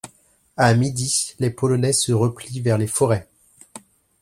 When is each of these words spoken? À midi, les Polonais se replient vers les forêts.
À 0.57 0.73
midi, 0.73 1.35
les 1.37 1.51
Polonais 1.51 1.93
se 1.93 2.11
replient 2.11 2.61
vers 2.61 2.79
les 2.79 2.87
forêts. 2.87 3.27